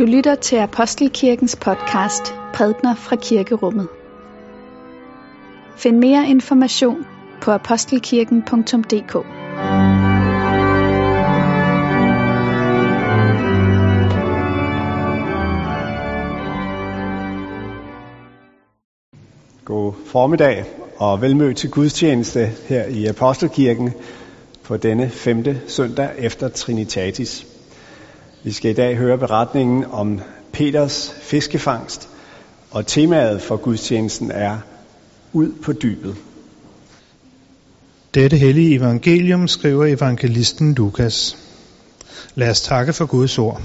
Du 0.00 0.04
lytter 0.04 0.34
til 0.34 0.56
Apostelkirkens 0.56 1.56
podcast 1.56 2.34
Prædner 2.54 2.94
fra 2.94 3.16
Kirkerummet. 3.16 3.88
Find 5.76 5.98
mere 5.98 6.28
information 6.28 7.06
på 7.42 7.50
apostelkirken.dk 7.50 9.12
God 19.64 19.92
formiddag 20.06 20.64
og 20.96 21.20
velmød 21.20 21.54
til 21.54 21.70
gudstjeneste 21.70 22.46
her 22.46 22.84
i 22.84 23.06
Apostelkirken 23.06 23.92
på 24.62 24.76
denne 24.76 25.08
femte 25.08 25.60
søndag 25.66 26.10
efter 26.18 26.48
Trinitatis. 26.48 27.49
Vi 28.42 28.52
skal 28.52 28.70
i 28.70 28.74
dag 28.74 28.96
høre 28.96 29.18
beretningen 29.18 29.84
om 29.90 30.20
Peters 30.52 31.14
fiskefangst, 31.22 32.08
og 32.70 32.86
temaet 32.86 33.42
for 33.42 33.56
gudstjenesten 33.56 34.30
er 34.30 34.58
Ud 35.32 35.52
på 35.62 35.72
dybet. 35.72 36.16
Dette 38.14 38.36
hellige 38.36 38.74
evangelium 38.74 39.48
skriver 39.48 39.86
evangelisten 39.86 40.74
Lukas. 40.74 41.36
Lad 42.34 42.50
os 42.50 42.60
takke 42.60 42.92
for 42.92 43.06
Guds 43.06 43.38
ord. 43.38 43.62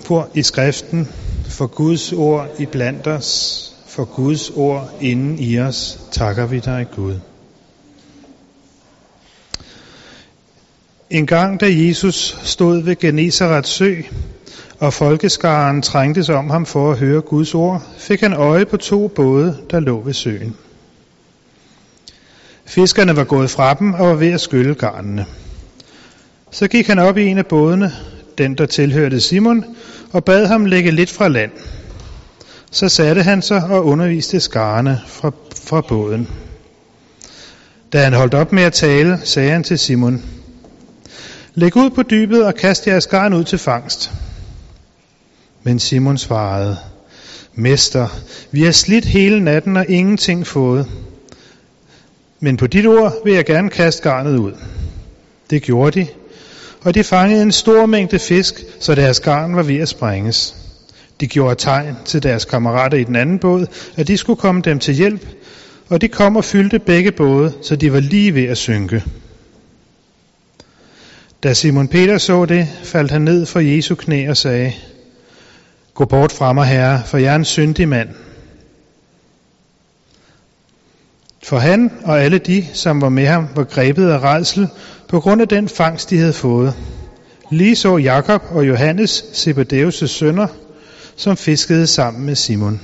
For 0.00 0.28
i 0.34 0.42
skriften, 0.42 1.08
for 1.44 1.66
Guds 1.66 2.12
ord 2.12 2.48
i 2.58 2.66
blandt 2.66 3.06
os, 3.06 3.72
for 3.86 4.04
Guds 4.04 4.50
ord 4.50 4.90
inden 5.00 5.38
i 5.38 5.58
os, 5.58 6.00
takker 6.12 6.46
vi 6.46 6.58
dig 6.58 6.86
Gud. 6.96 7.14
En 11.14 11.26
gang 11.26 11.60
da 11.60 11.66
Jesus 11.70 12.38
stod 12.42 12.82
ved 12.82 12.96
Genesarets 12.96 13.70
sø, 13.70 13.94
og 14.78 14.92
folkeskaren 14.92 15.82
trængtes 15.82 16.28
om 16.28 16.50
ham 16.50 16.66
for 16.66 16.92
at 16.92 16.98
høre 16.98 17.20
Guds 17.20 17.54
ord, 17.54 17.82
fik 17.98 18.20
han 18.20 18.32
øje 18.32 18.66
på 18.66 18.76
to 18.76 19.08
både, 19.08 19.56
der 19.70 19.80
lå 19.80 20.00
ved 20.00 20.12
søen. 20.12 20.56
Fiskerne 22.66 23.16
var 23.16 23.24
gået 23.24 23.50
fra 23.50 23.74
dem 23.74 23.94
og 23.94 24.08
var 24.08 24.14
ved 24.14 24.32
at 24.32 24.40
skylle 24.40 24.74
garnene. 24.74 25.26
Så 26.50 26.68
gik 26.68 26.86
han 26.86 26.98
op 26.98 27.18
i 27.18 27.26
en 27.26 27.38
af 27.38 27.46
bådene, 27.46 27.92
den 28.38 28.54
der 28.54 28.66
tilhørte 28.66 29.20
Simon, 29.20 29.64
og 30.12 30.24
bad 30.24 30.46
ham 30.46 30.64
lægge 30.64 30.90
lidt 30.90 31.10
fra 31.10 31.28
land. 31.28 31.52
Så 32.70 32.88
satte 32.88 33.22
han 33.22 33.42
sig 33.42 33.64
og 33.64 33.86
underviste 33.86 34.40
skarne 34.40 35.00
fra, 35.06 35.30
fra 35.64 35.80
båden. 35.80 36.28
Da 37.92 38.04
han 38.04 38.12
holdt 38.12 38.34
op 38.34 38.52
med 38.52 38.62
at 38.62 38.72
tale, 38.72 39.20
sagde 39.24 39.50
han 39.50 39.64
til 39.64 39.78
Simon, 39.78 40.22
Læg 41.56 41.76
ud 41.76 41.90
på 41.90 42.02
dybet 42.02 42.44
og 42.46 42.54
kast 42.54 42.86
jeres 42.86 43.06
garn 43.06 43.32
ud 43.32 43.44
til 43.44 43.58
fangst. 43.58 44.12
Men 45.62 45.78
Simon 45.78 46.18
svarede, 46.18 46.76
Mester, 47.54 48.08
vi 48.50 48.62
har 48.62 48.72
slidt 48.72 49.04
hele 49.04 49.44
natten 49.44 49.76
og 49.76 49.86
ingenting 49.88 50.46
fået. 50.46 50.86
Men 52.40 52.56
på 52.56 52.66
dit 52.66 52.86
ord 52.86 53.24
vil 53.24 53.34
jeg 53.34 53.44
gerne 53.44 53.70
kaste 53.70 54.02
garnet 54.02 54.38
ud. 54.38 54.52
Det 55.50 55.62
gjorde 55.62 56.00
de, 56.00 56.06
og 56.80 56.94
de 56.94 57.04
fangede 57.04 57.42
en 57.42 57.52
stor 57.52 57.86
mængde 57.86 58.18
fisk, 58.18 58.64
så 58.80 58.94
deres 58.94 59.20
garn 59.20 59.56
var 59.56 59.62
ved 59.62 59.78
at 59.78 59.88
sprænges. 59.88 60.56
De 61.20 61.26
gjorde 61.26 61.54
tegn 61.54 61.96
til 62.04 62.22
deres 62.22 62.44
kammerater 62.44 62.98
i 62.98 63.04
den 63.04 63.16
anden 63.16 63.38
båd, 63.38 63.66
at 63.96 64.08
de 64.08 64.16
skulle 64.16 64.40
komme 64.40 64.62
dem 64.62 64.78
til 64.78 64.94
hjælp, 64.94 65.26
og 65.88 66.00
de 66.00 66.08
kom 66.08 66.36
og 66.36 66.44
fyldte 66.44 66.78
begge 66.78 67.12
både, 67.12 67.52
så 67.62 67.76
de 67.76 67.92
var 67.92 68.00
lige 68.00 68.34
ved 68.34 68.44
at 68.44 68.58
synke. 68.58 69.02
Da 71.44 71.54
Simon 71.54 71.88
Peter 71.88 72.18
så 72.18 72.44
det, 72.44 72.68
faldt 72.84 73.10
han 73.10 73.22
ned 73.22 73.46
for 73.46 73.60
Jesu 73.60 73.94
knæ 73.94 74.28
og 74.28 74.36
sagde, 74.36 74.72
Gå 75.94 76.04
bort 76.04 76.32
fra 76.32 76.52
mig, 76.52 76.66
Herre, 76.66 77.02
for 77.06 77.18
jeg 77.18 77.32
er 77.32 77.36
en 77.36 77.44
syndig 77.44 77.88
mand. 77.88 78.08
For 81.42 81.58
han 81.58 81.90
og 82.04 82.20
alle 82.20 82.38
de, 82.38 82.66
som 82.72 83.00
var 83.00 83.08
med 83.08 83.26
ham, 83.26 83.48
var 83.54 83.64
grebet 83.64 84.10
af 84.10 84.18
redsel 84.18 84.68
på 85.08 85.20
grund 85.20 85.42
af 85.42 85.48
den 85.48 85.68
fangst, 85.68 86.10
de 86.10 86.18
havde 86.18 86.32
fået. 86.32 86.74
Lige 87.50 87.76
så 87.76 87.96
Jakob 87.96 88.42
og 88.50 88.68
Johannes, 88.68 89.24
Zebedeus' 89.32 90.06
sønner, 90.06 90.46
som 91.16 91.36
fiskede 91.36 91.86
sammen 91.86 92.26
med 92.26 92.34
Simon. 92.34 92.80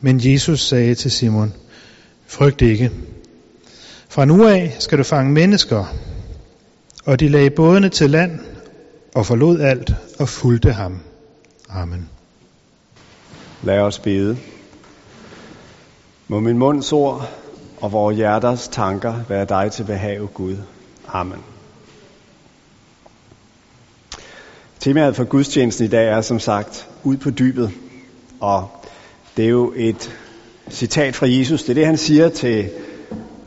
Men 0.00 0.20
Jesus 0.22 0.60
sagde 0.68 0.94
til 0.94 1.10
Simon, 1.10 1.52
frygt 2.26 2.62
ikke. 2.62 2.90
Fra 4.08 4.24
nu 4.24 4.46
af 4.46 4.76
skal 4.78 4.98
du 4.98 5.02
fange 5.02 5.32
mennesker. 5.32 5.94
Og 7.04 7.20
de 7.20 7.28
lagde 7.28 7.50
bådene 7.50 7.88
til 7.88 8.10
land 8.10 8.40
og 9.14 9.26
forlod 9.26 9.60
alt 9.60 9.94
og 10.18 10.28
fulgte 10.28 10.72
ham. 10.72 11.00
Amen. 11.68 12.08
Lad 13.62 13.78
os 13.78 13.98
bede. 13.98 14.38
Må 16.28 16.40
min 16.40 16.58
munds 16.58 16.92
ord 16.92 17.30
og 17.80 17.92
vores 17.92 18.16
hjerters 18.16 18.68
tanker 18.68 19.14
være 19.28 19.44
dig 19.44 19.72
til 19.72 19.84
behag, 19.84 20.20
Gud. 20.34 20.56
Amen. 21.08 21.38
Temaet 24.80 25.16
for 25.16 25.24
gudstjenesten 25.24 25.84
i 25.84 25.88
dag 25.88 26.08
er 26.08 26.20
som 26.20 26.40
sagt 26.40 26.88
ud 27.02 27.16
på 27.16 27.30
dybet. 27.30 27.70
Og 28.40 28.68
det 29.36 29.44
er 29.44 29.48
jo 29.48 29.72
et 29.76 30.16
citat 30.70 31.16
fra 31.16 31.26
Jesus. 31.28 31.62
Det 31.62 31.70
er 31.70 31.74
det, 31.74 31.86
han 31.86 31.96
siger 31.96 32.28
til 32.28 32.70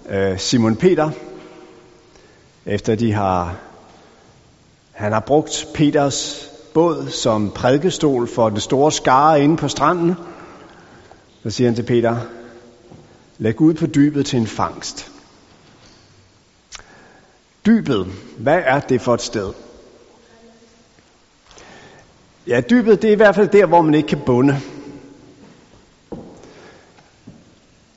øh, 0.09 0.39
Simon 0.39 0.75
Peter, 0.75 1.11
efter 2.65 2.95
de 2.95 3.13
har, 3.13 3.55
han 4.91 5.11
har 5.11 5.19
brugt 5.19 5.67
Peters 5.73 6.49
båd 6.73 7.07
som 7.09 7.51
prædikestol 7.51 8.27
for 8.27 8.49
den 8.49 8.59
store 8.59 8.91
skare 8.91 9.43
inde 9.43 9.57
på 9.57 9.67
stranden. 9.67 10.15
Så 11.43 11.49
siger 11.49 11.67
han 11.67 11.75
til 11.75 11.83
Peter, 11.83 12.17
læg 13.37 13.61
ud 13.61 13.73
på 13.73 13.85
dybet 13.85 14.25
til 14.25 14.39
en 14.39 14.47
fangst. 14.47 15.11
Dybet, 17.65 18.07
hvad 18.37 18.61
er 18.65 18.79
det 18.79 19.01
for 19.01 19.13
et 19.13 19.21
sted? 19.21 19.53
Ja, 22.47 22.61
dybet 22.69 23.01
det 23.01 23.07
er 23.07 23.13
i 23.13 23.15
hvert 23.15 23.35
fald 23.35 23.47
der, 23.47 23.65
hvor 23.65 23.81
man 23.81 23.93
ikke 23.93 24.07
kan 24.07 24.21
bunde. 24.25 24.61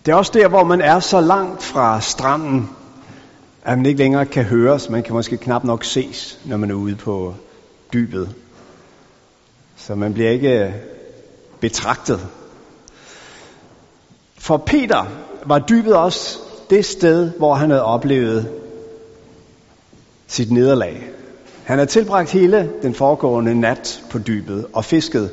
Det 0.06 0.12
er 0.12 0.16
også 0.16 0.32
der, 0.34 0.48
hvor 0.48 0.64
man 0.64 0.80
er 0.80 1.00
så 1.00 1.20
langt 1.20 1.62
fra 1.62 2.00
stranden, 2.00 2.70
at 3.64 3.78
man 3.78 3.86
ikke 3.86 3.98
længere 3.98 4.26
kan 4.26 4.44
høres. 4.44 4.91
Man 4.91 5.02
kan 5.02 5.14
måske 5.14 5.36
knap 5.36 5.64
nok 5.64 5.84
ses, 5.84 6.41
når 6.44 6.56
man 6.56 6.70
er 6.70 6.74
ude 6.74 6.96
på 6.96 7.34
dybet. 7.92 8.34
Så 9.76 9.94
man 9.94 10.14
bliver 10.14 10.30
ikke 10.30 10.64
øh, 10.64 10.72
betragtet. 11.60 12.20
For 14.38 14.56
Peter 14.56 15.04
var 15.47 15.58
dybet 15.58 15.97
også 15.97 16.38
det 16.70 16.84
sted, 16.84 17.30
hvor 17.38 17.54
han 17.54 17.70
havde 17.70 17.84
oplevet 17.84 18.50
sit 20.26 20.52
nederlag. 20.52 21.10
Han 21.64 21.78
havde 21.78 21.91
tilbragt 21.91 22.30
hele 22.30 22.72
den 22.82 22.94
foregående 22.94 23.60
nat 23.60 24.02
på 24.10 24.18
dybet 24.18 24.66
og 24.72 24.84
fisket 24.84 25.30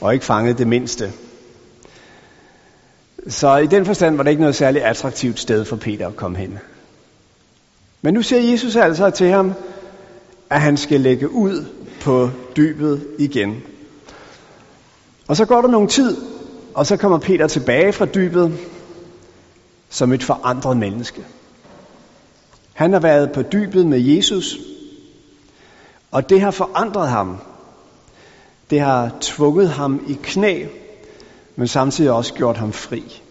og 0.00 0.14
ikke 0.14 0.24
fanget 0.24 0.58
det 0.58 0.66
mindste. 0.66 1.12
Så 3.28 3.56
i 3.56 3.66
den 3.66 3.86
forstand 3.86 4.16
var 4.16 4.22
det 4.22 4.30
ikke 4.30 4.40
noget 4.42 4.56
særligt 4.56 4.84
attraktivt 4.84 5.40
sted 5.40 5.64
for 5.64 5.76
Peter 5.76 6.08
at 6.08 6.16
komme 6.16 6.38
hen. 6.38 6.58
Men 8.04 8.14
nu 8.14 8.22
siger 8.22 8.50
Jesus 8.50 8.76
altså 8.76 9.10
til 9.10 9.28
ham, 9.28 9.52
at 10.50 10.60
han 10.60 10.76
skal 10.76 11.00
lægge 11.00 11.30
ud 11.30 11.64
på 12.00 12.30
dybet 12.56 13.06
igen. 13.18 13.62
Og 15.28 15.36
så 15.36 15.44
går 15.44 15.60
der 15.60 15.68
nogen 15.68 15.88
tid, 15.88 16.16
og 16.74 16.86
så 16.86 16.96
kommer 16.96 17.18
Peter 17.18 17.46
tilbage 17.46 17.92
fra 17.92 18.06
dybet 18.06 18.58
som 19.88 20.12
et 20.12 20.22
forandret 20.22 20.76
menneske. 20.76 21.24
Han 22.72 22.92
har 22.92 23.00
været 23.00 23.32
på 23.32 23.42
dybet 23.42 23.86
med 23.86 23.98
Jesus, 24.00 24.58
og 26.10 26.30
det 26.30 26.40
har 26.40 26.50
forandret 26.50 27.08
ham. 27.08 27.36
Det 28.70 28.80
har 28.80 29.10
tvunget 29.20 29.68
ham 29.68 30.04
i 30.08 30.18
knæ, 30.22 30.66
men 31.56 31.68
samtidig 31.68 32.12
også 32.12 32.34
gjort 32.34 32.56
ham 32.56 32.72
fri. 32.72 33.22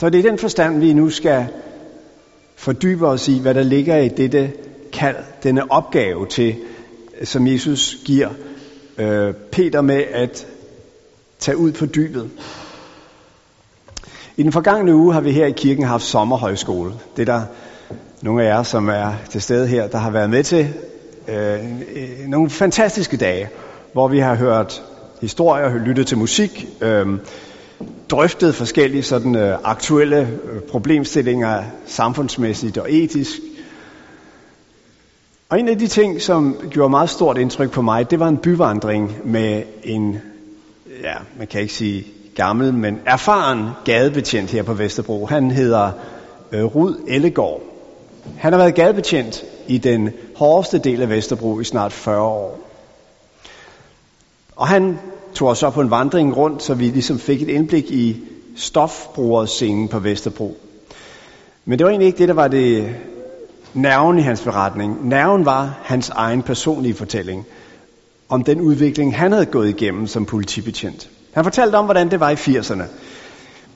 Så 0.00 0.10
det 0.10 0.18
er 0.18 0.30
den 0.30 0.38
forstand, 0.38 0.80
vi 0.80 0.92
nu 0.92 1.10
skal 1.10 1.48
fordybe 2.56 3.06
os 3.06 3.28
i, 3.28 3.38
hvad 3.38 3.54
der 3.54 3.62
ligger 3.62 3.96
i 3.96 4.08
dette 4.08 4.52
kald, 4.92 5.16
denne 5.42 5.70
opgave 5.72 6.26
til, 6.26 6.56
som 7.24 7.46
Jesus 7.46 7.96
giver 8.04 8.28
øh, 8.98 9.34
Peter 9.52 9.80
med 9.80 10.04
at 10.12 10.46
tage 11.38 11.56
ud 11.56 11.72
på 11.72 11.86
dybet. 11.86 12.30
I 14.36 14.42
den 14.42 14.52
forgangne 14.52 14.94
uge 14.94 15.12
har 15.12 15.20
vi 15.20 15.32
her 15.32 15.46
i 15.46 15.52
kirken 15.52 15.84
haft 15.84 16.04
sommerhøjskole. 16.04 16.92
Det 17.16 17.28
er 17.28 17.38
der 17.38 17.42
nogle 18.22 18.42
af 18.42 18.46
jer, 18.46 18.62
som 18.62 18.88
er 18.88 19.12
til 19.30 19.42
stede 19.42 19.66
her, 19.66 19.88
der 19.88 19.98
har 19.98 20.10
været 20.10 20.30
med 20.30 20.44
til 20.44 20.74
øh, 21.28 21.64
øh 21.94 22.28
nogle 22.28 22.50
fantastiske 22.50 23.16
dage, 23.16 23.48
hvor 23.92 24.08
vi 24.08 24.18
har 24.18 24.34
hørt 24.34 24.82
historier, 25.20 25.78
lyttet 25.78 26.06
til 26.06 26.18
musik, 26.18 26.66
øh, 26.80 27.06
drøftet 28.10 28.54
forskellige 28.54 29.02
sådan, 29.02 29.34
øh, 29.34 29.58
aktuelle 29.64 30.38
øh, 30.44 30.60
problemstillinger 30.60 31.64
samfundsmæssigt 31.86 32.78
og 32.78 32.92
etisk. 32.92 33.38
Og 35.48 35.60
en 35.60 35.68
af 35.68 35.78
de 35.78 35.86
ting, 35.86 36.22
som 36.22 36.56
gjorde 36.70 36.90
meget 36.90 37.10
stort 37.10 37.38
indtryk 37.38 37.70
på 37.70 37.82
mig, 37.82 38.10
det 38.10 38.20
var 38.20 38.28
en 38.28 38.36
byvandring 38.36 39.16
med 39.24 39.62
en, 39.84 40.18
ja, 41.02 41.14
man 41.38 41.46
kan 41.46 41.60
ikke 41.60 41.74
sige 41.74 42.06
gammel, 42.34 42.74
men 42.74 43.00
erfaren 43.06 43.68
gadebetjent 43.84 44.50
her 44.50 44.62
på 44.62 44.74
Vesterbro. 44.74 45.26
Han 45.26 45.50
hedder 45.50 45.90
øh, 46.52 46.64
Rud 46.64 47.04
Ellegaard. 47.08 47.60
Han 48.38 48.52
har 48.52 48.58
været 48.58 48.74
gadebetjent 48.74 49.44
i 49.66 49.78
den 49.78 50.10
hårdeste 50.36 50.78
del 50.78 51.02
af 51.02 51.08
Vesterbro 51.08 51.60
i 51.60 51.64
snart 51.64 51.92
40 51.92 52.20
år. 52.20 52.58
Og 54.56 54.68
han 54.68 54.98
tog 55.36 55.48
os 55.48 55.58
så 55.58 55.70
på 55.70 55.80
en 55.80 55.90
vandring 55.90 56.36
rundt, 56.36 56.62
så 56.62 56.74
vi 56.74 56.84
ligesom 56.84 57.18
fik 57.18 57.42
et 57.42 57.48
indblik 57.48 57.90
i 57.90 58.16
stofbrugerscenen 58.56 59.88
på 59.88 59.98
Vesterbro. 59.98 60.56
Men 61.64 61.78
det 61.78 61.84
var 61.84 61.90
egentlig 61.90 62.06
ikke 62.06 62.18
det, 62.18 62.28
der 62.28 62.34
var 62.34 62.48
det 62.48 62.94
nerven 63.74 64.18
i 64.18 64.22
hans 64.22 64.40
beretning. 64.40 65.08
Nerven 65.08 65.44
var 65.44 65.78
hans 65.82 66.08
egen 66.08 66.42
personlige 66.42 66.94
fortælling 66.94 67.46
om 68.28 68.44
den 68.44 68.60
udvikling, 68.60 69.16
han 69.16 69.32
havde 69.32 69.46
gået 69.46 69.68
igennem 69.68 70.06
som 70.06 70.24
politibetjent. 70.24 71.10
Han 71.32 71.44
fortalte 71.44 71.76
om, 71.76 71.84
hvordan 71.84 72.10
det 72.10 72.20
var 72.20 72.30
i 72.30 72.34
80'erne. 72.34 72.82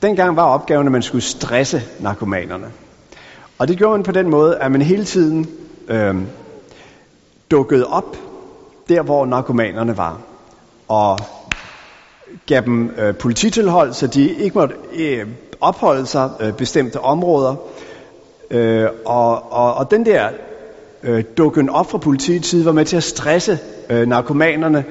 Dengang 0.02 0.36
var 0.36 0.42
opgaven, 0.44 0.86
at 0.86 0.92
man 0.92 1.02
skulle 1.02 1.22
stresse 1.22 1.82
narkomanerne. 2.00 2.66
Og 3.58 3.68
det 3.68 3.78
gjorde 3.78 3.98
man 3.98 4.02
på 4.02 4.12
den 4.12 4.30
måde, 4.30 4.58
at 4.58 4.72
man 4.72 4.82
hele 4.82 5.04
tiden 5.04 5.48
øh, 5.88 6.14
dukkede 7.50 7.86
op 7.86 8.16
der, 8.88 9.02
hvor 9.02 9.26
narkomanerne 9.26 9.96
var. 9.96 10.20
Og 10.88 11.18
gav 12.46 12.62
dem 12.64 12.90
øh, 12.98 13.14
polititilhold, 13.16 13.92
så 13.92 14.06
de 14.06 14.34
ikke 14.34 14.58
måtte 14.58 14.74
øh, 14.92 15.26
opholde 15.60 16.06
sig 16.06 16.30
øh, 16.40 16.52
bestemte 16.52 17.00
områder. 17.00 17.54
Øh, 18.50 18.88
og, 19.04 19.52
og, 19.52 19.74
og 19.74 19.90
den 19.90 20.06
der 20.06 20.28
øh, 21.02 21.24
dukken 21.36 21.68
op 21.68 21.90
fra 21.90 21.98
politiets 21.98 22.48
side 22.48 22.64
var 22.64 22.72
med 22.72 22.84
til 22.84 22.96
at 22.96 23.02
stresse 23.02 23.58
øh, 23.90 24.08
narkomanerne, 24.08 24.84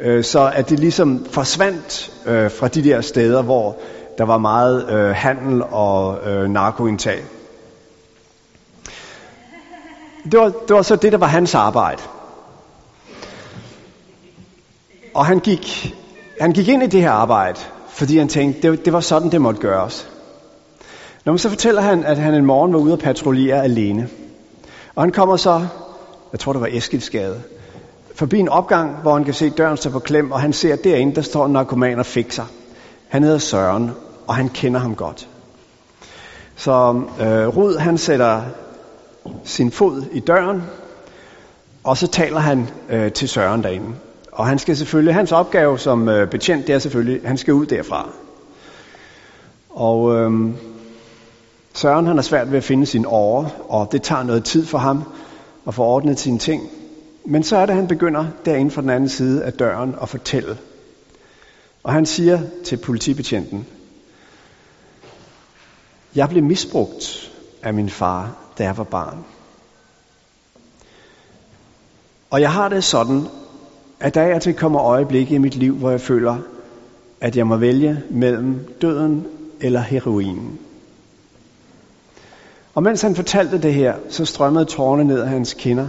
øh, 0.00 0.24
så 0.24 0.52
at 0.54 0.70
det 0.70 0.78
ligesom 0.78 1.26
forsvandt 1.30 2.12
øh, 2.26 2.50
fra 2.50 2.68
de 2.68 2.84
der 2.84 3.00
steder, 3.00 3.42
hvor 3.42 3.76
der 4.18 4.24
var 4.24 4.38
meget 4.38 4.90
øh, 4.90 5.10
handel 5.10 5.62
og 5.62 6.28
øh, 6.30 6.50
narkoindtag. 6.50 7.24
Det 10.32 10.40
var, 10.40 10.52
det 10.68 10.76
var 10.76 10.82
så 10.82 10.96
det, 10.96 11.12
der 11.12 11.18
var 11.18 11.26
hans 11.26 11.54
arbejde. 11.54 12.02
Og 15.14 15.26
han 15.26 15.38
gik, 15.38 15.94
han 16.40 16.52
gik 16.52 16.68
ind 16.68 16.82
i 16.82 16.86
det 16.86 17.00
her 17.00 17.10
arbejde, 17.10 17.60
fordi 17.88 18.18
han 18.18 18.28
tænkte, 18.28 18.70
det, 18.70 18.84
det 18.84 18.92
var 18.92 19.00
sådan, 19.00 19.30
det 19.30 19.40
måtte 19.40 19.60
gøres. 19.60 20.08
Når 21.24 21.32
man 21.32 21.38
så 21.38 21.48
fortæller 21.48 21.80
han, 21.80 22.04
at 22.04 22.16
han 22.16 22.34
en 22.34 22.44
morgen 22.44 22.72
var 22.72 22.78
ude 22.78 22.92
at 22.92 22.98
patruljere 22.98 23.64
alene. 23.64 24.08
Og 24.94 25.02
han 25.02 25.12
kommer 25.12 25.36
så, 25.36 25.66
jeg 26.32 26.40
tror 26.40 26.52
det 26.52 26.62
var 26.62 26.68
Eskildsgade, 26.70 27.42
forbi 28.14 28.38
en 28.38 28.48
opgang, 28.48 28.96
hvor 28.96 29.12
han 29.14 29.24
kan 29.24 29.34
se 29.34 29.50
døren 29.50 29.76
stå 29.76 29.90
på 29.90 29.98
klem, 29.98 30.32
og 30.32 30.40
han 30.40 30.52
ser 30.52 30.76
derinde, 30.76 31.14
der 31.14 31.22
står 31.22 31.46
en 31.46 31.52
narkoman 31.52 31.98
og 31.98 32.06
fikser. 32.06 32.44
Han 33.08 33.22
hedder 33.22 33.38
Søren, 33.38 33.90
og 34.26 34.34
han 34.34 34.48
kender 34.48 34.80
ham 34.80 34.94
godt. 34.94 35.28
Så 36.56 37.02
øh, 37.20 37.46
Rud, 37.46 37.78
han 37.78 37.98
sætter 37.98 38.42
sin 39.44 39.70
fod 39.70 40.02
i 40.12 40.20
døren, 40.20 40.62
og 41.84 41.96
så 41.96 42.06
taler 42.06 42.38
han 42.38 42.70
øh, 42.90 43.12
til 43.12 43.28
Søren 43.28 43.62
derinde. 43.62 43.94
Og 44.38 44.46
han 44.46 44.58
skal 44.58 44.76
selvfølgelig, 44.76 45.14
hans 45.14 45.32
opgave 45.32 45.78
som 45.78 46.08
øh, 46.08 46.30
betjent, 46.30 46.66
det 46.66 46.74
er 46.74 46.78
selvfølgelig, 46.78 47.20
han 47.24 47.38
skal 47.38 47.54
ud 47.54 47.66
derfra. 47.66 48.08
Og 49.70 50.14
øh, 50.16 50.50
Søren 51.74 52.06
han 52.06 52.16
har 52.16 52.22
svært 52.22 52.50
ved 52.50 52.58
at 52.58 52.64
finde 52.64 52.86
sin 52.86 53.04
åre, 53.06 53.50
og 53.68 53.88
det 53.92 54.02
tager 54.02 54.22
noget 54.22 54.44
tid 54.44 54.66
for 54.66 54.78
ham 54.78 55.02
at 55.66 55.74
få 55.74 55.82
ordnet 55.82 56.20
sine 56.20 56.38
ting. 56.38 56.62
Men 57.24 57.42
så 57.42 57.56
er 57.56 57.66
det, 57.66 57.72
at 57.72 57.76
han 57.76 57.88
begynder 57.88 58.26
derinde 58.44 58.70
fra 58.70 58.82
den 58.82 58.90
anden 58.90 59.08
side 59.08 59.44
af 59.44 59.52
døren 59.52 59.94
at 60.02 60.08
fortælle. 60.08 60.58
Og 61.82 61.92
han 61.92 62.06
siger 62.06 62.40
til 62.64 62.76
politibetjenten, 62.76 63.66
jeg 66.14 66.28
blev 66.28 66.42
misbrugt 66.42 67.32
af 67.62 67.74
min 67.74 67.90
far, 67.90 68.36
da 68.58 68.64
jeg 68.64 68.76
var 68.76 68.84
barn. 68.84 69.24
Og 72.30 72.40
jeg 72.40 72.52
har 72.52 72.68
det 72.68 72.84
sådan, 72.84 73.26
at 74.00 74.14
der 74.14 74.22
er 74.22 74.38
til 74.38 74.54
kommer 74.54 74.82
øjeblikke 74.82 75.34
i 75.34 75.38
mit 75.38 75.54
liv, 75.54 75.74
hvor 75.74 75.90
jeg 75.90 76.00
føler, 76.00 76.36
at 77.20 77.36
jeg 77.36 77.46
må 77.46 77.56
vælge 77.56 78.02
mellem 78.10 78.74
døden 78.82 79.26
eller 79.60 79.80
heroinen. 79.80 80.58
Og 82.74 82.82
mens 82.82 83.02
han 83.02 83.14
fortalte 83.14 83.62
det 83.62 83.74
her, 83.74 83.94
så 84.08 84.24
strømmede 84.24 84.64
tårerne 84.64 85.04
ned 85.04 85.20
af 85.20 85.28
hans 85.28 85.54
kinder. 85.54 85.88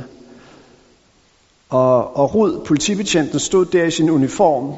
Og, 1.69 2.17
og 2.17 2.35
Rud, 2.35 2.65
politibetjenten, 2.65 3.39
stod 3.39 3.65
der 3.65 3.83
i 3.83 3.91
sin 3.91 4.09
uniform 4.09 4.73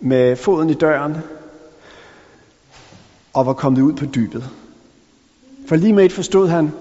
med 0.00 0.36
foden 0.36 0.70
i 0.70 0.74
døren 0.74 1.16
og 3.32 3.46
var 3.46 3.52
kommet 3.52 3.82
ud 3.82 3.92
på 3.92 4.04
dybet. 4.06 4.50
For 5.68 5.76
lige 5.76 5.92
med 5.92 6.04
et 6.04 6.12
forstod 6.12 6.48
han, 6.48 6.72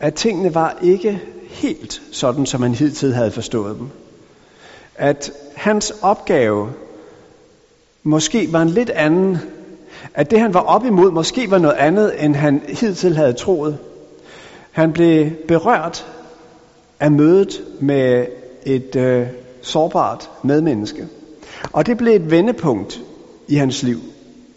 at 0.00 0.14
tingene 0.14 0.54
var 0.54 0.78
ikke 0.82 1.22
helt 1.48 2.02
sådan, 2.12 2.46
som 2.46 2.62
han 2.62 2.74
hidtil 2.74 3.14
havde 3.14 3.30
forstået 3.30 3.78
dem. 3.78 3.88
At 4.96 5.32
hans 5.54 5.92
opgave 6.02 6.72
måske 8.02 8.52
var 8.52 8.62
en 8.62 8.68
lidt 8.68 8.90
anden, 8.90 9.38
at 10.14 10.30
det 10.30 10.40
han 10.40 10.54
var 10.54 10.60
op 10.60 10.84
imod 10.84 11.10
måske 11.10 11.50
var 11.50 11.58
noget 11.58 11.76
andet, 11.76 12.24
end 12.24 12.34
han 12.34 12.62
hidtil 12.68 13.16
havde 13.16 13.32
troet. 13.32 13.78
Han 14.70 14.92
blev 14.92 15.30
berørt 15.48 16.06
af 17.00 17.10
mødet 17.10 17.62
med 17.80 18.26
et 18.66 18.96
øh, 18.96 19.26
sårbart 19.62 20.30
medmenneske. 20.42 21.06
Og 21.72 21.86
det 21.86 21.98
blev 21.98 22.16
et 22.16 22.30
vendepunkt 22.30 23.00
i 23.48 23.54
hans 23.54 23.82
liv. 23.82 23.98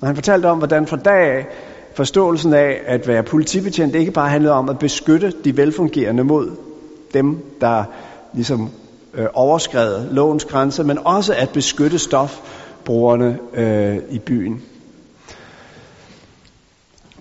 Og 0.01 0.07
han 0.07 0.15
fortalte 0.15 0.45
om, 0.45 0.57
hvordan 0.57 0.88
fra 0.88 0.97
dag 0.97 1.38
af 1.38 1.45
forståelsen 1.94 2.53
af 2.53 2.81
at 2.86 3.07
være 3.07 3.24
politibetjent 3.24 3.95
ikke 3.95 4.12
bare 4.12 4.29
handlede 4.29 4.53
om 4.53 4.69
at 4.69 4.79
beskytte 4.79 5.33
de 5.44 5.57
velfungerende 5.57 6.24
mod 6.24 6.51
dem, 7.13 7.38
der 7.62 7.83
ligesom 8.33 8.69
øh, 9.13 9.27
overskred 9.33 10.12
lovens 10.12 10.45
grænser, 10.45 10.83
men 10.83 11.00
også 11.06 11.33
at 11.33 11.50
beskytte 11.50 12.00
stofbrugerne 12.00 13.39
øh, 13.54 13.98
i 14.10 14.19
byen. 14.19 14.62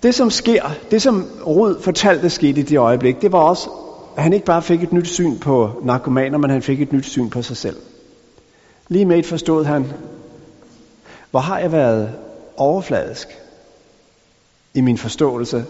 Det 0.03 0.15
som 0.15 0.31
sker, 0.31 0.63
det 0.91 1.03
som 1.03 1.27
Rud 1.47 1.81
fortalte 1.81 2.31
skete 2.31 2.61
i 2.61 2.65
det 2.65 2.79
øjeblik, 2.79 3.23
det 3.23 3.33
var 3.33 3.39
også, 3.39 3.71
at 4.17 4.23
han 4.23 4.33
ikke 4.33 4.47
bare 4.47 4.63
fik 4.63 4.83
et 4.83 4.93
nyt 4.93 5.09
syn 5.09 5.39
på 5.39 5.71
narkomaner, 5.83 6.39
men 6.39 6.51
han 6.51 6.63
fik 6.63 6.83
et 6.83 6.93
nyt 6.93 7.07
syn 7.07 7.31
på 7.31 7.43
sig 7.43 7.57
selv. 7.57 7.77
Lige 8.89 9.05
med 9.05 9.19
et 9.19 9.27
forstod 9.27 9.65
han, 9.65 9.93
hvor 11.31 11.41
har 11.41 11.59
jeg 11.59 11.73
været 11.73 12.11
overfladisk 12.57 13.29
i 14.75 14.81
min 14.81 14.99
forståelse 14.99 15.65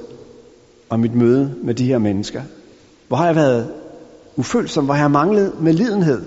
og 0.88 1.00
mit 1.00 1.14
møde 1.14 1.54
med 1.62 1.74
de 1.74 1.86
her 1.86 1.98
mennesker. 1.98 2.42
Hvor 3.08 3.16
har 3.16 3.26
jeg 3.26 3.36
været 3.36 3.72
ufølsom, 4.36 4.84
hvor 4.84 4.94
jeg 4.94 5.10
manglet 5.10 5.60
med 5.60 5.72
lidenhed. 5.72 6.22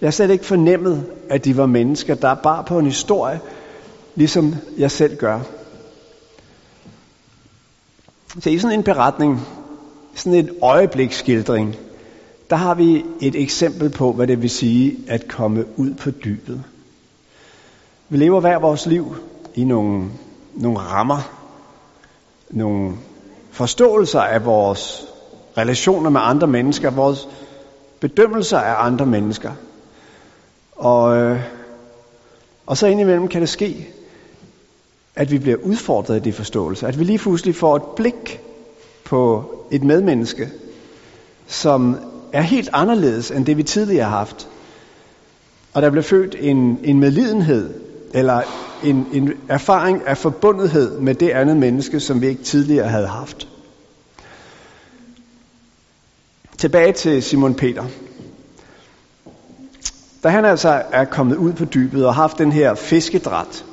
Jeg 0.00 0.14
slet 0.14 0.30
ikke 0.30 0.44
fornemmet, 0.44 1.06
at 1.28 1.44
de 1.44 1.56
var 1.56 1.66
mennesker, 1.66 2.14
der 2.14 2.34
bar 2.34 2.62
på 2.62 2.78
en 2.78 2.86
historie, 2.86 3.40
ligesom 4.14 4.54
jeg 4.78 4.90
selv 4.90 5.16
gør. 5.16 5.40
Så 8.40 8.50
i 8.50 8.58
sådan 8.58 8.78
en 8.78 8.84
beretning, 8.84 9.46
sådan 10.14 10.38
en 10.38 10.50
øjebliksskildring, 10.62 11.76
der 12.50 12.56
har 12.56 12.74
vi 12.74 13.04
et 13.20 13.42
eksempel 13.42 13.90
på, 13.90 14.12
hvad 14.12 14.26
det 14.26 14.42
vil 14.42 14.50
sige 14.50 14.96
at 15.08 15.28
komme 15.28 15.64
ud 15.76 15.94
på 15.94 16.10
dybet. 16.10 16.62
Vi 18.08 18.16
lever 18.16 18.40
hver 18.40 18.58
vores 18.58 18.86
liv 18.86 19.16
i 19.54 19.64
nogle, 19.64 20.10
nogle 20.54 20.78
rammer, 20.78 21.30
nogle 22.50 22.96
forståelser 23.50 24.20
af 24.20 24.44
vores 24.44 25.09
relationer 25.58 26.10
med 26.10 26.20
andre 26.24 26.46
mennesker, 26.46 26.90
vores 26.90 27.28
bedømmelser 28.00 28.58
af 28.58 28.86
andre 28.86 29.06
mennesker. 29.06 29.52
Og, 30.76 31.16
øh, 31.16 31.40
og 32.66 32.76
så 32.76 32.86
indimellem 32.86 33.28
kan 33.28 33.40
det 33.40 33.48
ske, 33.48 33.88
at 35.14 35.30
vi 35.30 35.38
bliver 35.38 35.56
udfordret 35.56 36.16
i 36.16 36.20
de 36.20 36.32
forståelser. 36.32 36.86
At 36.88 36.98
vi 36.98 37.04
lige 37.04 37.18
pludselig 37.18 37.54
får 37.54 37.76
et 37.76 37.82
blik 37.96 38.40
på 39.04 39.44
et 39.70 39.84
medmenneske, 39.84 40.48
som 41.46 41.96
er 42.32 42.42
helt 42.42 42.70
anderledes 42.72 43.30
end 43.30 43.46
det, 43.46 43.56
vi 43.56 43.62
tidligere 43.62 44.08
har 44.08 44.18
haft. 44.18 44.48
Og 45.72 45.82
der 45.82 45.90
bliver 45.90 46.02
født 46.02 46.36
en, 46.38 46.78
en 46.84 47.00
medlidenhed, 47.00 47.74
eller 48.14 48.42
en, 48.84 49.06
en 49.12 49.32
erfaring 49.48 50.02
af 50.06 50.18
forbundethed 50.18 50.98
med 51.00 51.14
det 51.14 51.30
andet 51.30 51.56
menneske, 51.56 52.00
som 52.00 52.20
vi 52.20 52.26
ikke 52.26 52.42
tidligere 52.42 52.88
havde 52.88 53.06
haft. 53.06 53.48
Tilbage 56.60 56.92
til 56.92 57.22
Simon 57.22 57.54
Peter. 57.54 57.84
Da 60.22 60.28
han 60.28 60.44
altså 60.44 60.82
er 60.92 61.04
kommet 61.04 61.36
ud 61.36 61.52
på 61.52 61.64
dybet 61.64 62.06
og 62.06 62.14
har 62.14 62.22
haft 62.22 62.38
den 62.38 62.52
her 62.52 62.74
fiskedræt, 62.74 63.64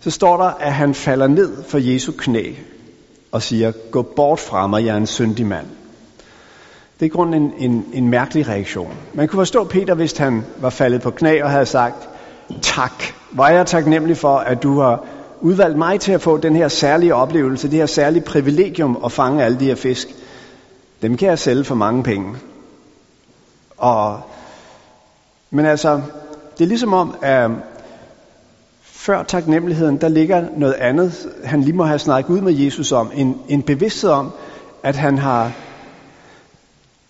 så 0.00 0.10
står 0.10 0.36
der, 0.36 0.44
at 0.44 0.72
han 0.72 0.94
falder 0.94 1.26
ned 1.26 1.62
for 1.68 1.78
Jesu 1.78 2.12
knæ 2.18 2.52
og 3.30 3.42
siger, 3.42 3.72
gå 3.90 4.02
bort 4.02 4.40
fra 4.40 4.66
mig, 4.66 4.84
jeg 4.84 4.92
er 4.92 4.96
en 4.96 5.06
syndig 5.06 5.46
mand. 5.46 5.66
Det 7.00 7.06
er 7.06 7.06
i 7.06 7.08
grunden 7.08 7.42
en, 7.42 7.70
en, 7.70 7.84
en 7.92 8.08
mærkelig 8.08 8.48
reaktion. 8.48 8.94
Man 9.14 9.28
kunne 9.28 9.40
forstå 9.40 9.64
Peter, 9.64 9.94
hvis 9.94 10.18
han 10.18 10.44
var 10.60 10.70
faldet 10.70 11.02
på 11.02 11.10
knæ 11.10 11.42
og 11.42 11.50
havde 11.50 11.66
sagt, 11.66 12.08
tak, 12.62 13.04
hvor 13.30 13.44
er 13.44 13.54
jeg 13.54 13.66
taknemmelig 13.66 14.16
for, 14.16 14.36
at 14.36 14.62
du 14.62 14.80
har 14.80 15.04
udvalgt 15.40 15.78
mig 15.78 16.00
til 16.00 16.12
at 16.12 16.22
få 16.22 16.36
den 16.36 16.56
her 16.56 16.68
særlige 16.68 17.14
oplevelse, 17.14 17.70
det 17.70 17.78
her 17.78 17.86
særlige 17.86 18.22
privilegium 18.22 18.98
at 19.04 19.12
fange 19.12 19.44
alle 19.44 19.60
de 19.60 19.64
her 19.64 19.74
fisk. 19.74 20.08
Dem 21.02 21.16
kan 21.16 21.28
jeg 21.28 21.38
sælge 21.38 21.64
for 21.64 21.74
mange 21.74 22.02
penge. 22.02 22.36
Og, 23.76 24.20
men 25.50 25.66
altså, 25.66 26.02
det 26.58 26.64
er 26.64 26.68
ligesom 26.68 26.92
om, 26.94 27.14
at 27.22 27.50
før 28.82 29.22
taknemmeligheden, 29.22 30.00
der 30.00 30.08
ligger 30.08 30.46
noget 30.56 30.74
andet, 30.74 31.28
han 31.44 31.62
lige 31.62 31.76
må 31.76 31.84
have 31.84 31.98
snakket 31.98 32.30
ud 32.34 32.40
med 32.40 32.52
Jesus 32.52 32.92
om. 32.92 33.10
En, 33.14 33.38
en 33.48 33.62
bevidsthed 33.62 34.10
om, 34.10 34.30
at 34.82 34.96
han 34.96 35.18
har, 35.18 35.52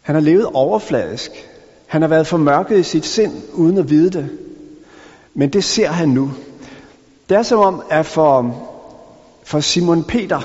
han 0.03 0.15
har 0.15 0.23
levet 0.23 0.47
overfladisk. 0.47 1.31
Han 1.87 2.03
har 2.03 2.09
været 2.09 2.27
formørket 2.27 2.79
i 2.79 2.83
sit 2.83 3.07
sind, 3.07 3.33
uden 3.53 3.79
at 3.79 3.91
vide 3.91 4.11
det. 4.11 4.31
Men 5.35 5.51
det 5.51 5.65
ser 5.65 5.89
han 5.89 6.09
nu. 6.09 6.31
Det 7.29 7.37
er 7.37 7.43
som 7.43 7.59
om, 7.59 7.83
at 7.91 8.07
for, 8.07 8.57
for 9.45 9.61
Simon 9.61 10.05
Peter, 10.05 10.41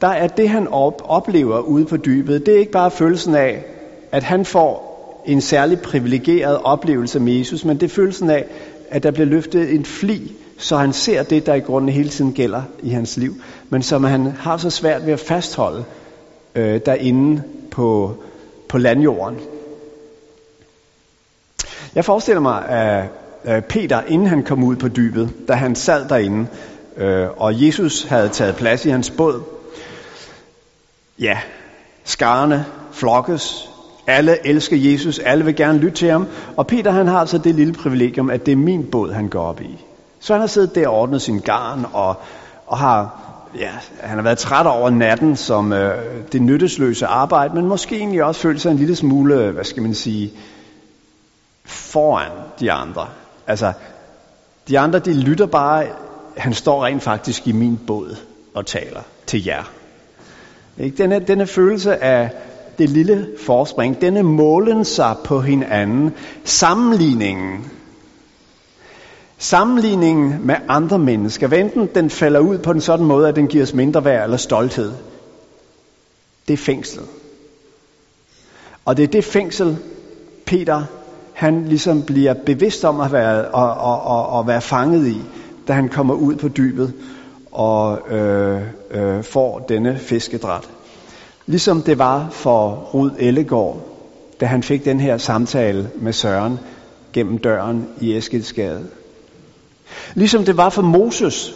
der 0.00 0.08
er 0.08 0.26
det, 0.26 0.48
han 0.48 0.68
op, 0.68 1.02
oplever 1.04 1.58
ude 1.58 1.84
på 1.84 1.96
dybet, 1.96 2.46
det 2.46 2.54
er 2.54 2.58
ikke 2.58 2.72
bare 2.72 2.90
følelsen 2.90 3.34
af, 3.34 3.64
at 4.12 4.22
han 4.22 4.44
får 4.44 4.94
en 5.26 5.40
særlig 5.40 5.80
privilegeret 5.80 6.58
oplevelse 6.64 7.20
med 7.20 7.32
Jesus, 7.32 7.64
men 7.64 7.76
det 7.76 7.86
er 7.86 7.94
følelsen 7.94 8.30
af, 8.30 8.44
at 8.90 9.02
der 9.02 9.10
bliver 9.10 9.26
løftet 9.26 9.74
en 9.74 9.84
fli, 9.84 10.32
så 10.58 10.76
han 10.76 10.92
ser 10.92 11.22
det, 11.22 11.46
der 11.46 11.54
i 11.54 11.60
grunden 11.60 11.90
hele 11.90 12.08
tiden 12.08 12.32
gælder 12.32 12.62
i 12.82 12.90
hans 12.90 13.16
liv, 13.16 13.34
men 13.70 13.82
som 13.82 14.04
han 14.04 14.26
har 14.26 14.56
så 14.56 14.70
svært 14.70 15.06
ved 15.06 15.12
at 15.12 15.20
fastholde 15.20 15.84
øh, 16.54 16.80
derinde 16.86 17.42
på, 17.70 18.14
på 18.68 18.78
landjorden. 18.78 19.38
Jeg 21.94 22.04
forestiller 22.04 22.40
mig, 22.40 22.68
at 23.44 23.64
Peter, 23.64 24.02
inden 24.08 24.28
han 24.28 24.42
kom 24.42 24.64
ud 24.64 24.76
på 24.76 24.88
dybet, 24.88 25.30
da 25.48 25.52
han 25.52 25.74
sad 25.74 26.08
derinde, 26.08 26.46
øh, 26.96 27.26
og 27.36 27.66
Jesus 27.66 28.04
havde 28.04 28.28
taget 28.28 28.56
plads 28.56 28.86
i 28.86 28.90
hans 28.90 29.10
båd, 29.10 29.42
ja, 31.18 31.38
skarne 32.04 32.66
flokkes, 32.92 33.70
alle 34.06 34.46
elsker 34.46 34.76
Jesus, 34.76 35.18
alle 35.18 35.44
vil 35.44 35.56
gerne 35.56 35.78
lytte 35.78 35.96
til 35.96 36.10
ham, 36.10 36.26
og 36.56 36.66
Peter 36.66 36.90
han 36.90 37.08
har 37.08 37.18
altså 37.18 37.38
det 37.38 37.54
lille 37.54 37.72
privilegium, 37.72 38.30
at 38.30 38.46
det 38.46 38.52
er 38.52 38.56
min 38.56 38.90
båd, 38.90 39.12
han 39.12 39.28
går 39.28 39.42
op 39.42 39.60
i. 39.60 39.84
Så 40.20 40.32
han 40.32 40.40
har 40.40 40.46
siddet 40.46 40.74
der 40.74 40.88
og 40.88 41.00
ordnet 41.00 41.22
sin 41.22 41.38
garn, 41.38 41.86
og, 41.92 42.16
og 42.66 42.78
har, 42.78 43.20
ja, 43.58 43.70
han 44.00 44.16
har 44.16 44.22
været 44.22 44.38
træt 44.38 44.66
over 44.66 44.90
natten 44.90 45.36
som 45.36 45.72
øh, 45.72 46.04
det 46.32 46.42
nyttesløse 46.42 47.06
arbejde, 47.06 47.54
men 47.54 47.66
måske 47.66 47.96
egentlig 47.96 48.24
også 48.24 48.40
følt 48.40 48.60
sig 48.60 48.70
en 48.70 48.76
lille 48.76 48.96
smule, 48.96 49.50
hvad 49.50 49.64
skal 49.64 49.82
man 49.82 49.94
sige, 49.94 50.32
foran 51.64 52.30
de 52.60 52.72
andre. 52.72 53.06
Altså, 53.46 53.72
de 54.68 54.78
andre, 54.78 54.98
de 54.98 55.20
lytter 55.20 55.46
bare, 55.46 55.86
han 56.36 56.54
står 56.54 56.84
rent 56.84 57.02
faktisk 57.02 57.46
i 57.46 57.52
min 57.52 57.80
båd 57.86 58.16
og 58.54 58.66
taler 58.66 59.00
til 59.26 59.44
jer. 59.44 59.64
Ikke? 60.78 60.96
Denne, 60.96 61.18
denne 61.18 61.46
følelse 61.46 61.96
af 62.04 62.30
det 62.78 62.90
lille 62.90 63.28
forspring, 63.46 64.00
denne 64.00 64.22
målen 64.22 64.84
sig 64.84 65.16
på 65.24 65.40
hinanden, 65.40 66.12
sammenligningen, 66.44 67.70
sammenligningen 69.38 70.46
med 70.46 70.54
andre 70.68 70.98
mennesker, 70.98 71.46
hvad 71.46 71.58
enten 71.58 71.88
den 71.94 72.10
falder 72.10 72.40
ud 72.40 72.58
på 72.58 72.70
en 72.70 72.80
sådan 72.80 73.06
måde, 73.06 73.28
at 73.28 73.36
den 73.36 73.46
giver 73.46 73.62
os 73.62 73.74
mindre 73.74 74.04
værd 74.04 74.24
eller 74.24 74.36
stolthed, 74.36 74.92
det 76.48 76.52
er 76.52 76.58
fængslet. 76.58 77.06
Og 78.84 78.96
det 78.96 79.02
er 79.02 79.06
det 79.06 79.24
fængsel, 79.24 79.76
Peter 80.46 80.82
han 81.34 81.64
ligesom 81.64 82.02
bliver 82.02 82.34
bevidst 82.46 82.84
om 82.84 83.00
at 83.00 83.12
være, 83.12 83.44
og, 83.44 83.74
og, 83.74 84.02
og, 84.02 84.26
og 84.28 84.46
være 84.46 84.60
fanget 84.60 85.06
i, 85.06 85.20
da 85.68 85.72
han 85.72 85.88
kommer 85.88 86.14
ud 86.14 86.36
på 86.36 86.48
dybet 86.48 86.92
og 87.54 87.98
øh, 88.10 88.62
øh, 88.90 89.22
får 89.22 89.58
denne 89.58 89.98
fiskedræt. 89.98 90.68
Ligesom 91.46 91.82
det 91.82 91.98
var 91.98 92.28
for 92.30 92.88
Rud 92.94 93.10
Ellegård, 93.18 93.80
da 94.40 94.46
han 94.46 94.62
fik 94.62 94.84
den 94.84 95.00
her 95.00 95.18
samtale 95.18 95.90
med 95.96 96.12
Søren 96.12 96.58
gennem 97.12 97.38
døren 97.38 97.88
i 98.00 98.16
Eskildsgade. 98.16 98.86
Ligesom 100.14 100.44
det 100.44 100.56
var 100.56 100.68
for 100.68 100.82
Moses, 100.82 101.54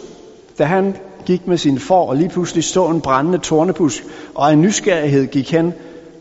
da 0.57 0.63
han 0.63 0.95
gik 1.25 1.47
med 1.47 1.57
sin 1.57 1.79
for 1.79 2.05
og 2.09 2.15
lige 2.15 2.29
pludselig 2.29 2.63
så 2.63 2.87
en 2.87 3.01
brændende 3.01 3.37
tornebusk, 3.37 4.03
og 4.35 4.53
en 4.53 4.61
nysgerrighed 4.61 5.27
gik 5.27 5.51
hen, 5.51 5.73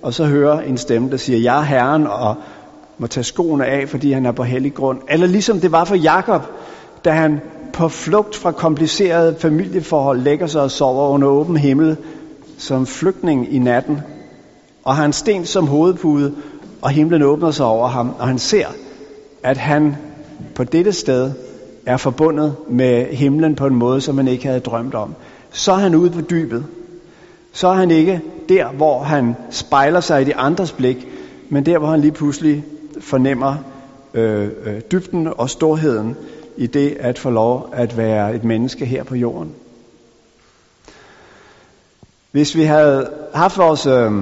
og 0.02 0.14
så 0.14 0.24
hører 0.24 0.60
en 0.60 0.78
stemme, 0.78 1.10
der 1.10 1.16
siger, 1.16 1.38
jeg 1.38 1.58
er 1.58 1.64
Herren, 1.64 2.06
og 2.06 2.34
må 2.98 3.06
tage 3.06 3.24
skoene 3.24 3.66
af, 3.66 3.88
fordi 3.88 4.12
han 4.12 4.26
er 4.26 4.32
på 4.32 4.42
hellig 4.42 4.74
grund. 4.74 4.98
Eller 5.08 5.26
ligesom 5.26 5.60
det 5.60 5.72
var 5.72 5.84
for 5.84 5.94
Jakob, 5.94 6.42
da 7.04 7.10
han 7.10 7.40
på 7.72 7.88
flugt 7.88 8.36
fra 8.36 8.52
komplicerede 8.52 9.36
familieforhold 9.38 10.20
lægger 10.20 10.46
sig 10.46 10.62
og 10.62 10.70
sover 10.70 11.08
under 11.08 11.28
åben 11.28 11.56
himmel 11.56 11.96
som 12.58 12.86
flygtning 12.86 13.54
i 13.54 13.58
natten. 13.58 14.00
Og 14.84 14.96
har 14.96 15.04
en 15.04 15.12
sten 15.12 15.46
som 15.46 15.66
hovedpude, 15.66 16.34
og 16.82 16.90
himlen 16.90 17.22
åbner 17.22 17.50
sig 17.50 17.66
over 17.66 17.88
ham, 17.88 18.14
og 18.18 18.28
han 18.28 18.38
ser, 18.38 18.66
at 19.42 19.56
han 19.56 19.96
på 20.54 20.64
dette 20.64 20.92
sted 20.92 21.32
er 21.86 21.96
forbundet 21.96 22.56
med 22.68 23.06
himlen 23.06 23.54
på 23.54 23.66
en 23.66 23.74
måde, 23.74 24.00
som 24.00 24.16
han 24.16 24.28
ikke 24.28 24.46
havde 24.46 24.60
drømt 24.60 24.94
om. 24.94 25.14
Så 25.50 25.72
er 25.72 25.76
han 25.76 25.94
ude 25.94 26.10
på 26.10 26.20
dybet. 26.20 26.64
Så 27.52 27.68
er 27.68 27.74
han 27.74 27.90
ikke 27.90 28.20
der, 28.48 28.68
hvor 28.68 29.02
han 29.02 29.36
spejler 29.50 30.00
sig 30.00 30.22
i 30.22 30.24
de 30.24 30.36
andres 30.36 30.72
blik, 30.72 31.08
men 31.48 31.66
der, 31.66 31.78
hvor 31.78 31.88
han 31.88 32.00
lige 32.00 32.12
pludselig 32.12 32.64
fornemmer 33.00 33.54
øh, 34.14 34.48
øh, 34.64 34.80
dybden 34.92 35.28
og 35.36 35.50
storheden 35.50 36.16
i 36.58 36.66
det 36.66 36.96
at 37.00 37.18
få 37.18 37.30
lov 37.30 37.70
at 37.72 37.96
være 37.96 38.34
et 38.34 38.44
menneske 38.44 38.86
her 38.86 39.04
på 39.04 39.14
jorden. 39.14 39.54
Hvis 42.30 42.56
vi 42.56 42.62
havde 42.62 43.10
haft 43.34 43.58
vores 43.58 43.86
øh, 43.86 44.12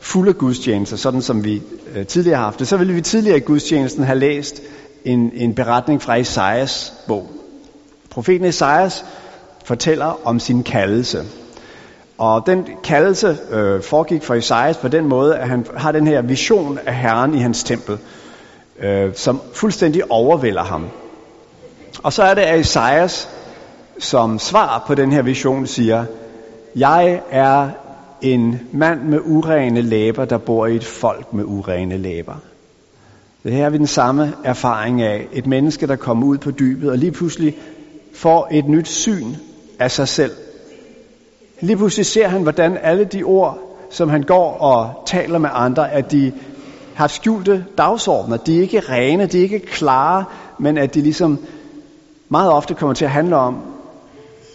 fulde 0.00 0.32
gudstjenester, 0.32 0.96
sådan 0.96 1.22
som 1.22 1.44
vi 1.44 1.62
øh, 1.94 2.06
tidligere 2.06 2.36
har 2.36 2.44
haft 2.44 2.58
det, 2.58 2.68
så 2.68 2.76
ville 2.76 2.92
vi 2.92 3.00
tidligere 3.00 3.36
i 3.36 3.40
gudstjenesten 3.40 4.04
have 4.04 4.18
læst 4.18 4.62
en, 5.04 5.30
en 5.34 5.54
beretning 5.54 6.02
fra 6.02 6.16
Esajas 6.16 6.92
bog. 7.06 7.30
Profeten 8.10 8.46
Esajas 8.46 9.04
fortæller 9.64 10.20
om 10.24 10.40
sin 10.40 10.62
kaldelse. 10.62 11.24
Og 12.18 12.42
den 12.46 12.66
kaldelse 12.84 13.38
øh, 13.50 13.82
foregik 13.82 14.22
for 14.22 14.34
Esajas 14.34 14.76
på 14.76 14.88
den 14.88 15.08
måde, 15.08 15.38
at 15.38 15.48
han 15.48 15.66
har 15.76 15.92
den 15.92 16.06
her 16.06 16.22
vision 16.22 16.78
af 16.86 16.94
Herren 16.94 17.34
i 17.34 17.38
hans 17.38 17.64
tempel, 17.64 17.98
øh, 18.78 19.14
som 19.14 19.40
fuldstændig 19.54 20.10
overvælder 20.10 20.62
ham. 20.62 20.90
Og 22.02 22.12
så 22.12 22.22
er 22.22 22.34
det, 22.34 22.42
at 22.42 22.60
Esajas 22.60 23.28
som 23.98 24.38
svar 24.38 24.84
på 24.86 24.94
den 24.94 25.12
her 25.12 25.22
vision 25.22 25.66
siger, 25.66 26.04
jeg 26.76 27.20
er 27.30 27.68
en 28.22 28.60
mand 28.72 29.00
med 29.02 29.20
urene 29.24 29.80
læber, 29.80 30.24
der 30.24 30.38
bor 30.38 30.66
i 30.66 30.76
et 30.76 30.84
folk 30.84 31.32
med 31.32 31.44
urene 31.44 31.96
læber. 31.96 32.34
Det 33.42 33.52
her 33.52 33.66
er 33.66 33.70
vi 33.70 33.78
den 33.78 33.86
samme 33.86 34.32
erfaring 34.44 35.02
af 35.02 35.26
et 35.32 35.46
menneske, 35.46 35.86
der 35.86 35.96
kommer 35.96 36.26
ud 36.26 36.38
på 36.38 36.50
dybet 36.50 36.90
og 36.90 36.98
lige 36.98 37.12
pludselig 37.12 37.56
får 38.14 38.48
et 38.50 38.68
nyt 38.68 38.88
syn 38.88 39.34
af 39.78 39.90
sig 39.90 40.08
selv 40.08 40.32
Lige 41.60 41.76
pludselig 41.76 42.06
ser 42.06 42.28
han, 42.28 42.42
hvordan 42.42 42.78
alle 42.82 43.04
de 43.04 43.22
ord, 43.22 43.58
som 43.90 44.08
han 44.08 44.22
går 44.22 44.52
og 44.52 45.02
taler 45.06 45.38
med 45.38 45.50
andre, 45.52 45.92
at 45.92 46.12
de 46.12 46.32
har 46.94 47.06
skjulte 47.06 47.64
dagsordner. 47.78 48.36
De 48.36 48.56
er 48.56 48.60
ikke 48.62 48.80
rene, 48.80 49.26
de 49.26 49.38
er 49.38 49.42
ikke 49.42 49.58
klare, 49.58 50.24
men 50.58 50.78
at 50.78 50.94
de 50.94 51.00
ligesom 51.00 51.38
meget 52.30 52.52
ofte 52.52 52.74
kommer 52.74 52.94
til 52.94 53.04
at 53.04 53.10
handle 53.10 53.36
om, 53.36 53.62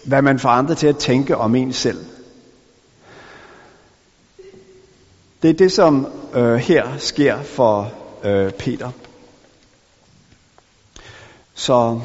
hvad 0.06 0.22
man 0.22 0.40
får 0.40 0.50
andre 0.50 0.76
til 0.76 0.88
at 0.88 0.98
tænke 0.98 1.38
om 1.38 1.56
en 1.56 1.74
selv. 1.74 2.06
Det 5.42 5.50
er 5.50 5.54
det, 5.54 5.72
som 5.72 6.08
øh, 6.34 6.56
her 6.56 6.98
sker 6.98 7.42
for 7.42 7.92
øh, 8.24 8.52
Peter. 8.52 8.92
Så 11.54 12.00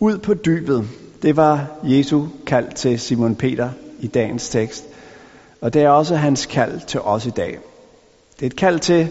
ud 0.00 0.18
på 0.18 0.34
dybet, 0.34 0.88
det 1.22 1.36
var 1.36 1.66
Jesu 1.82 2.26
kald 2.46 2.72
til 2.72 3.00
Simon 3.00 3.36
Peter 3.36 3.70
i 4.00 4.06
dagens 4.06 4.48
tekst. 4.48 4.84
Og 5.60 5.74
det 5.74 5.82
er 5.82 5.88
også 5.88 6.16
hans 6.16 6.46
kald 6.46 6.80
til 6.86 7.00
os 7.00 7.26
i 7.26 7.30
dag. 7.30 7.58
Det 8.36 8.42
er 8.42 8.46
et 8.46 8.56
kald 8.56 8.80
til 8.80 9.08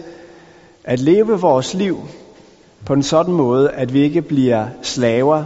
at 0.84 1.00
leve 1.00 1.40
vores 1.40 1.74
liv 1.74 2.08
på 2.86 2.92
en 2.92 3.02
sådan 3.02 3.34
måde, 3.34 3.70
at 3.70 3.92
vi 3.92 4.02
ikke 4.02 4.22
bliver 4.22 4.66
slaver 4.82 5.44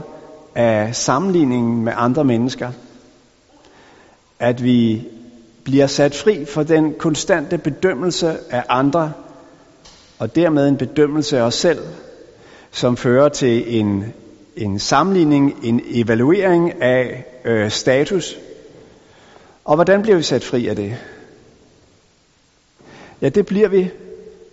af 0.54 0.94
sammenligningen 0.96 1.84
med 1.84 1.92
andre 1.96 2.24
mennesker. 2.24 2.70
At 4.38 4.64
vi 4.64 5.08
bliver 5.64 5.86
sat 5.86 6.14
fri 6.14 6.44
for 6.44 6.62
den 6.62 6.94
konstante 6.98 7.58
bedømmelse 7.58 8.38
af 8.50 8.64
andre, 8.68 9.12
og 10.18 10.34
dermed 10.34 10.68
en 10.68 10.76
bedømmelse 10.76 11.38
af 11.38 11.42
os 11.42 11.54
selv, 11.54 11.78
som 12.70 12.96
fører 12.96 13.28
til 13.28 13.78
en, 13.80 14.04
en 14.56 14.78
sammenligning, 14.78 15.58
en 15.62 15.80
evaluering 15.84 16.82
af 16.82 17.24
øh, 17.44 17.70
status, 17.70 18.36
og 19.64 19.74
hvordan 19.74 20.02
bliver 20.02 20.16
vi 20.16 20.22
sat 20.22 20.44
fri 20.44 20.66
af 20.66 20.76
det? 20.76 20.96
Ja, 23.22 23.28
det 23.28 23.46
bliver 23.46 23.68
vi, 23.68 23.90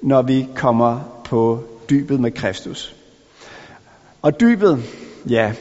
når 0.01 0.21
vi 0.21 0.47
kommer 0.55 1.21
på 1.25 1.63
dybet 1.89 2.19
med 2.19 2.31
Kristus. 2.31 2.95
Og 4.21 4.39
dybet, 4.39 4.83
ja, 5.29 5.53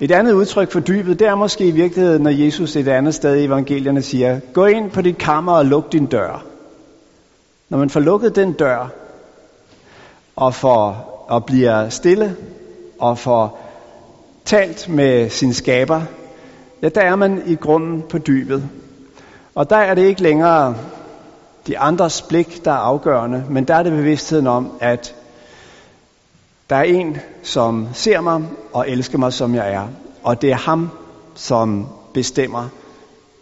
et 0.00 0.10
andet 0.10 0.32
udtryk 0.32 0.72
for 0.72 0.80
dybet, 0.80 1.18
det 1.18 1.26
er 1.26 1.34
måske 1.34 1.66
i 1.66 1.70
virkeligheden, 1.70 2.22
når 2.22 2.30
Jesus 2.30 2.76
et 2.76 2.88
andet 2.88 3.14
sted 3.14 3.36
i 3.36 3.44
evangelierne 3.44 4.02
siger, 4.02 4.40
gå 4.52 4.66
ind 4.66 4.90
på 4.90 5.02
dit 5.02 5.18
kammer 5.18 5.52
og 5.52 5.66
luk 5.66 5.92
din 5.92 6.06
dør. 6.06 6.44
Når 7.68 7.78
man 7.78 7.90
får 7.90 8.00
lukket 8.00 8.36
den 8.36 8.52
dør, 8.52 8.88
og, 10.36 10.54
får, 10.54 10.90
og 11.28 11.44
bliver 11.44 11.88
stille, 11.88 12.36
og 12.98 13.18
får 13.18 13.60
talt 14.44 14.88
med 14.88 15.30
sin 15.30 15.54
skaber, 15.54 16.02
ja, 16.82 16.88
der 16.88 17.00
er 17.00 17.16
man 17.16 17.42
i 17.46 17.54
grunden 17.54 18.02
på 18.02 18.18
dybet. 18.18 18.68
Og 19.54 19.70
der 19.70 19.76
er 19.76 19.94
det 19.94 20.02
ikke 20.02 20.22
længere 20.22 20.76
de 21.66 21.78
andres 21.78 22.22
blik, 22.22 22.64
der 22.64 22.70
er 22.70 22.76
afgørende, 22.76 23.44
men 23.50 23.64
der 23.64 23.74
er 23.74 23.82
det 23.82 23.92
bevidstheden 23.92 24.46
om, 24.46 24.72
at 24.80 25.14
der 26.70 26.76
er 26.76 26.82
en, 26.82 27.16
som 27.42 27.88
ser 27.92 28.20
mig 28.20 28.42
og 28.72 28.90
elsker 28.90 29.18
mig, 29.18 29.32
som 29.32 29.54
jeg 29.54 29.72
er. 29.72 29.88
Og 30.22 30.42
det 30.42 30.50
er 30.50 30.56
ham, 30.56 30.90
som 31.34 31.86
bestemmer 32.14 32.68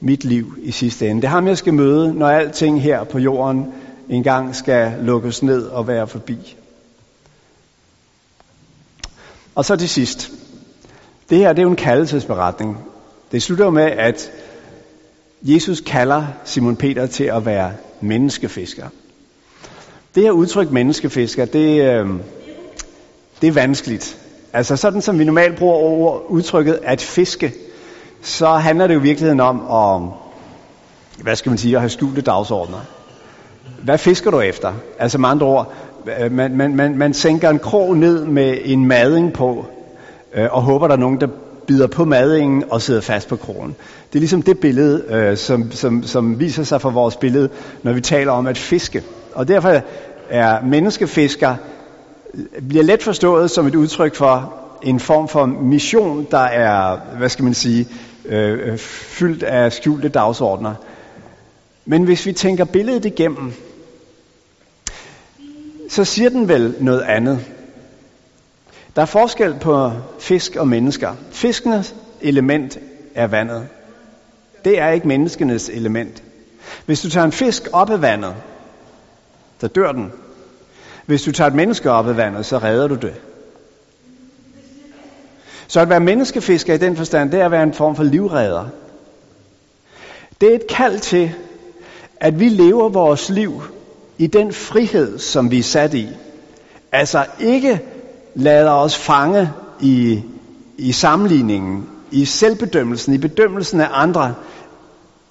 mit 0.01 0.25
liv 0.25 0.55
i 0.63 0.71
sidste 0.71 1.09
ende. 1.09 1.23
Det 1.23 1.27
er 1.27 1.31
ham, 1.31 1.47
jeg 1.47 1.59
skal 1.59 1.75
møde, 1.75 2.15
når 2.15 2.29
alting 2.29 2.83
her 2.83 3.05
på 3.05 3.19
jorden 3.19 3.67
engang 4.09 4.57
skal 4.57 4.93
lukkes 5.01 5.43
ned 5.43 5.67
og 5.67 5.89
være 5.89 6.07
forbi. 6.07 6.57
Og 9.55 9.65
så 9.65 9.77
til 9.77 9.89
sidst. 9.89 10.31
Det 11.31 11.39
her 11.39 11.49
det 11.49 11.59
er 11.59 11.63
jo 11.63 11.71
en 11.71 11.77
kaldelsesberetning. 11.77 12.79
Det 13.33 13.43
slutter 13.43 13.71
med, 13.71 13.83
at 13.83 14.31
Jesus 15.43 15.81
kalder 15.81 16.27
Simon 16.45 16.77
Peter 16.77 17.07
til 17.07 17.25
at 17.25 17.47
være 17.47 17.73
menneskefisker. 18.01 18.87
Det 20.15 20.23
her 20.23 20.31
udtryk 20.31 20.71
menneskefisker, 20.71 21.45
det, 21.45 21.83
øh, 21.83 22.07
det 23.43 23.49
er 23.49 23.53
vanskeligt. 23.53 24.19
Altså 24.53 24.77
sådan 24.77 25.03
som 25.03 25.19
vi 25.19 25.25
normalt 25.25 25.59
bruger 25.59 25.75
over 25.75 26.31
udtrykket 26.31 26.79
at 26.83 27.01
fiske, 27.01 27.53
så 28.23 28.47
handler 28.47 28.87
det 28.87 28.95
jo 28.95 28.99
i 28.99 29.03
virkeligheden 29.03 29.41
om 29.41 29.61
at, 29.71 30.11
hvad 31.23 31.37
skal 31.37 31.51
man 31.51 31.59
sige, 31.59 31.75
at 31.75 31.81
have 31.81 31.91
skjulte 31.91 32.21
dagsordner. 32.21 32.79
Hvad 33.83 33.99
fisker 33.99 34.31
du 34.31 34.41
efter? 34.41 34.73
Altså 34.99 35.19
med 35.19 35.29
andre 35.29 35.47
ord, 35.47 35.73
øh, 36.21 36.33
man, 36.33 36.57
man, 36.57 36.77
man, 36.77 36.97
man 36.97 37.15
sænker 37.15 37.51
en 37.51 37.59
krog 37.59 37.97
ned 37.97 38.25
med 38.25 38.59
en 38.65 38.87
mading 38.87 39.33
på, 39.33 39.67
øh, 40.35 40.49
og 40.51 40.63
håber, 40.63 40.87
der 40.87 40.95
er 40.95 40.99
nogen, 40.99 41.21
der 41.21 41.29
bider 41.67 41.87
på 41.87 42.05
madingen 42.05 42.65
og 42.71 42.83
sidder 42.83 43.01
fast 43.01 43.29
på 43.29 43.37
krogen. 43.37 43.77
Det 44.13 44.19
er 44.19 44.21
ligesom 44.21 44.43
det 44.43 44.59
billede, 44.59 45.05
øh, 45.11 45.37
som, 45.37 45.73
som, 45.73 46.03
som 46.03 46.41
viser 46.41 46.63
sig 46.63 46.81
for 46.81 46.91
vores 46.91 47.17
billede, 47.17 47.49
når 47.83 47.93
vi 47.93 48.01
taler 48.01 48.33
om 48.33 48.47
at 48.47 48.59
fiske. 48.59 49.03
Og 49.35 49.49
derfor 49.49 49.81
er 50.31 50.63
menneskefisker 50.65 51.55
bliver 52.69 52.85
let 52.85 53.03
forstået 53.03 53.51
som 53.51 53.67
et 53.67 53.75
udtryk 53.75 54.15
for 54.15 54.55
en 54.83 55.01
form 55.01 55.29
for 55.29 55.47
mission, 55.47 56.27
der 56.31 56.39
er, 56.39 56.97
hvad 57.19 57.29
skal 57.29 57.45
man 57.45 57.55
sige, 57.55 57.89
øh, 58.25 58.73
øh, 58.73 58.79
fyldt 58.79 59.43
af 59.43 59.73
skjulte 59.73 60.09
dagsordner. 60.09 60.75
Men 61.85 62.03
hvis 62.03 62.27
vi 62.27 62.33
tænker 62.33 62.65
billedet 62.65 63.05
igennem, 63.05 63.53
så 65.89 66.05
siger 66.05 66.31
den 66.31 66.49
vel 66.49 66.75
noget 66.81 67.03
andet. 67.03 67.45
Der 68.97 69.03
er 69.03 69.07
forskel 69.07 69.55
på 69.61 69.93
fisk 70.19 70.57
og 70.57 70.69
mennesker. 70.69 71.15
Fiskenes 71.31 71.95
element 72.21 72.79
er 73.15 73.27
vandet. 73.27 73.69
Det 74.65 74.79
er 74.79 74.91
ikke 74.91 75.09
menneskenes 75.09 75.69
element. 75.69 76.23
Hvis 76.87 77.01
du 77.01 77.11
tager 77.11 77.25
en 77.25 77.33
fisk 77.33 77.69
op 77.73 77.91
af 77.91 78.03
vandet, 78.03 78.35
så 79.61 79.69
dør 79.69 79.93
den. 79.93 80.13
Hvis 81.07 81.23
du 81.23 81.33
tager 81.33 81.49
et 81.49 81.55
menneske 81.55 81.91
op 81.91 82.09
af 82.09 82.17
vandet, 82.17 82.47
så 82.47 82.59
redder 82.59 82.89
du 82.89 82.95
det. 82.95 83.15
Så 85.69 85.81
at 85.81 85.89
være 85.89 86.01
menneskefisker 86.01 86.75
i 86.75 86.79
den 86.79 86.97
forstand, 86.97 87.31
det 87.31 87.41
er 87.41 87.45
at 87.45 87.51
være 87.51 87.63
en 87.63 87.75
form 87.75 87.97
for 87.97 88.03
livredder. 88.03 88.65
Det 90.41 90.51
er 90.51 90.55
et 90.55 90.67
kald 90.67 91.01
til, 91.01 91.33
at 92.21 92.41
vi 92.41 92.49
lever 92.49 92.89
vores 92.89 93.31
liv 93.31 93.63
i 94.19 94.27
den 94.27 94.53
frihed, 94.53 95.19
som 95.19 95.51
vi 95.51 95.59
er 95.59 95.63
sat 95.63 95.95
i. 95.95 96.09
Altså 96.93 97.27
ikke 97.41 97.81
lader 98.35 98.71
os 98.71 98.97
fange 98.97 99.51
i, 99.81 100.23
i 100.79 100.93
sammenligningen, 100.93 101.89
i 102.11 102.25
selvbedømmelsen, 102.25 103.15
i 103.15 103.19
bedømmelsen 103.19 103.81
af 103.81 103.89
andre, 103.93 104.35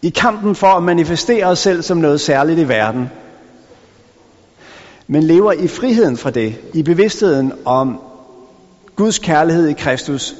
i 0.02 0.10
kampen 0.10 0.56
for 0.56 0.68
at 0.68 0.84
manifestere 0.84 1.46
os 1.46 1.60
selv 1.60 1.82
som 1.82 1.98
noget 1.98 2.22
særligt 2.22 2.60
i 2.60 2.68
verden, 2.68 3.10
men 5.08 5.24
lever 5.24 5.52
i 5.52 5.68
friheden 5.68 6.18
fra 6.18 6.30
det, 6.30 6.56
i 6.74 6.84
bevidstheden 6.84 7.54
om 7.66 8.00
Guds 8.96 9.20
kærlighed 9.20 9.68
i 9.68 9.74
Kristus, 9.74 10.36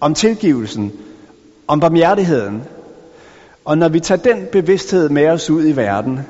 om 0.00 0.14
tilgivelsen, 0.14 0.92
om 1.66 1.80
barmhjertigheden. 1.80 2.62
Og 3.64 3.78
når 3.78 3.88
vi 3.88 4.00
tager 4.00 4.22
den 4.22 4.46
bevidsthed 4.52 5.08
med 5.08 5.28
os 5.28 5.50
ud 5.50 5.66
i 5.66 5.76
verden, 5.76 6.20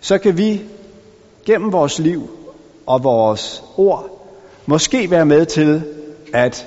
så 0.00 0.18
kan 0.18 0.38
vi 0.38 0.62
gennem 1.46 1.72
vores 1.72 1.98
liv 1.98 2.30
og 2.86 3.04
vores 3.04 3.62
ord 3.76 4.26
måske 4.66 5.10
være 5.10 5.26
med 5.26 5.46
til 5.46 5.82
at 6.32 6.66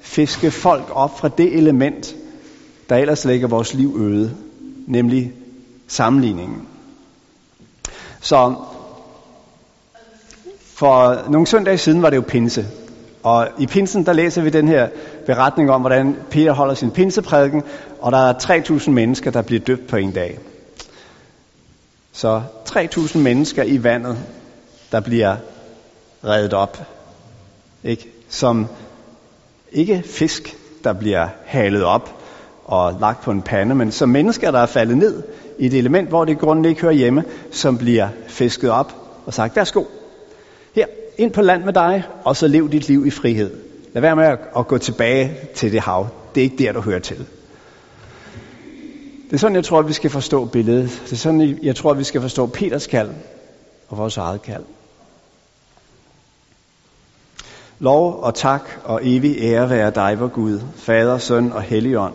fiske 0.00 0.50
folk 0.50 0.84
op 0.92 1.18
fra 1.18 1.28
det 1.28 1.56
element, 1.56 2.16
der 2.88 2.96
ellers 2.96 3.24
lægger 3.24 3.48
vores 3.48 3.74
liv 3.74 3.96
øde, 3.98 4.36
nemlig 4.86 5.32
sammenligningen. 5.86 6.68
Så 8.20 8.54
for 10.76 11.24
nogle 11.28 11.46
søndage 11.46 11.78
siden 11.78 12.02
var 12.02 12.10
det 12.10 12.16
jo 12.16 12.24
pinse. 12.28 12.66
Og 13.22 13.48
i 13.58 13.66
pinsen, 13.66 14.06
der 14.06 14.12
læser 14.12 14.42
vi 14.42 14.50
den 14.50 14.68
her 14.68 14.88
beretning 15.26 15.70
om, 15.70 15.80
hvordan 15.80 16.16
Peter 16.30 16.52
holder 16.52 16.74
sin 16.74 16.90
pinseprædiken, 16.90 17.62
og 18.00 18.12
der 18.12 18.18
er 18.18 18.32
3.000 18.32 18.90
mennesker, 18.90 19.30
der 19.30 19.42
bliver 19.42 19.60
døbt 19.60 19.86
på 19.86 19.96
en 19.96 20.12
dag. 20.12 20.38
Så 22.12 22.42
3.000 22.68 23.18
mennesker 23.18 23.62
i 23.62 23.84
vandet, 23.84 24.18
der 24.92 25.00
bliver 25.00 25.36
reddet 26.24 26.54
op. 26.54 26.78
Ikke? 27.84 28.08
Som 28.28 28.66
ikke 29.72 30.02
fisk, 30.06 30.56
der 30.84 30.92
bliver 30.92 31.28
halet 31.44 31.84
op 31.84 32.10
og 32.64 32.96
lagt 33.00 33.22
på 33.22 33.30
en 33.30 33.42
pande, 33.42 33.74
men 33.74 33.92
som 33.92 34.08
mennesker, 34.08 34.50
der 34.50 34.58
er 34.58 34.66
faldet 34.66 34.98
ned 34.98 35.22
i 35.58 35.66
et 35.66 35.74
element, 35.74 36.08
hvor 36.08 36.24
det 36.24 36.38
grunden 36.38 36.64
ikke 36.64 36.80
hører 36.80 36.92
hjemme, 36.92 37.24
som 37.52 37.78
bliver 37.78 38.08
fisket 38.28 38.70
op 38.70 38.92
og 39.26 39.34
sagt, 39.34 39.56
værsgo, 39.56 39.84
ind 41.18 41.32
på 41.32 41.42
land 41.42 41.64
med 41.64 41.72
dig, 41.72 42.04
og 42.24 42.36
så 42.36 42.48
lev 42.48 42.70
dit 42.70 42.88
liv 42.88 43.06
i 43.06 43.10
frihed. 43.10 43.50
Lad 43.92 44.00
være 44.02 44.16
med 44.16 44.36
at 44.56 44.66
gå 44.66 44.78
tilbage 44.78 45.36
til 45.54 45.72
det 45.72 45.80
hav. 45.80 46.08
Det 46.34 46.40
er 46.40 46.44
ikke 46.44 46.64
der, 46.64 46.72
du 46.72 46.80
hører 46.80 46.98
til. 46.98 47.26
Det 49.26 49.32
er 49.32 49.38
sådan, 49.38 49.56
jeg 49.56 49.64
tror, 49.64 49.78
at 49.78 49.88
vi 49.88 49.92
skal 49.92 50.10
forstå 50.10 50.44
billedet. 50.44 51.02
Det 51.04 51.12
er 51.12 51.16
sådan, 51.16 51.58
jeg 51.62 51.76
tror, 51.76 51.90
at 51.90 51.98
vi 51.98 52.04
skal 52.04 52.20
forstå 52.20 52.46
Peters 52.46 52.86
kald 52.86 53.10
og 53.88 53.98
vores 53.98 54.16
eget 54.16 54.42
kald. 54.42 54.64
Lov 57.78 58.20
og 58.22 58.34
tak 58.34 58.70
og 58.84 59.00
evig 59.02 59.36
ære 59.40 59.70
være 59.70 59.90
dig, 59.90 60.20
vor 60.20 60.28
Gud, 60.28 60.60
Fader, 60.76 61.18
Søn 61.18 61.52
og 61.52 61.62
Helligånd. 61.62 62.14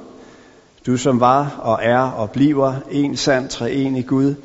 Du 0.85 0.97
som 0.97 1.19
var 1.19 1.59
og 1.61 1.79
er 1.81 1.99
og 1.99 2.31
bliver 2.31 2.73
en 2.91 3.17
sand 3.17 3.49
treenig 3.49 4.07
Gud, 4.07 4.35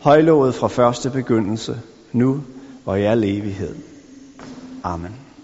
højlovet 0.00 0.54
fra 0.54 0.68
første 0.68 1.10
begyndelse, 1.10 1.80
nu 2.12 2.42
og 2.86 3.00
i 3.00 3.02
al 3.02 3.24
evighed. 3.24 3.91
Amen. 4.84 5.21